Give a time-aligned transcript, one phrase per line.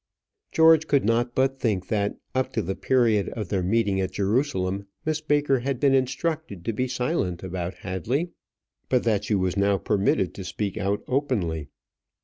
[0.51, 4.87] George could not but think that up to the period of their meeting at Jerusalem,
[5.05, 8.31] Miss Baker had been instructed to be silent about Hadley,
[8.89, 11.67] but that she was now permitted to speak out openly.